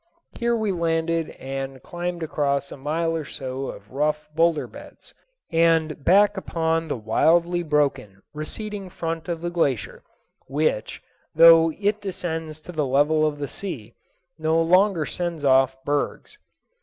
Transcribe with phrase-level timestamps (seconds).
[0.39, 5.13] Here we landed, and climbed across a mile or so of rough boulder beds,
[5.51, 10.01] and back upon the wildly broken, receding front of the glacier,
[10.47, 11.03] which,
[11.35, 13.93] though it descends to the level of the sea,
[14.39, 16.39] no longer sends off bergs.